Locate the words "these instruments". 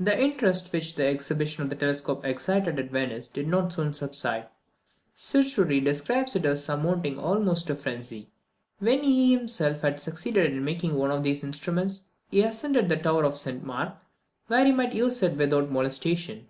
11.22-12.08